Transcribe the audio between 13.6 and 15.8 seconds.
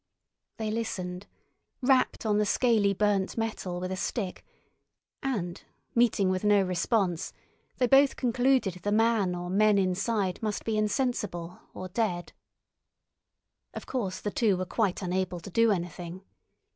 Of course the two were quite unable to do